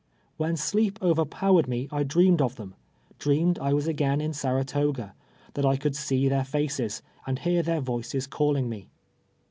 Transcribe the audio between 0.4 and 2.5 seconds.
sleep overpowered me I dreamed